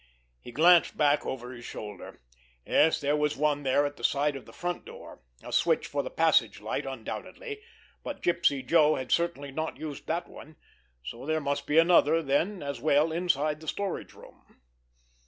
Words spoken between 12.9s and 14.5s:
inside the storage room.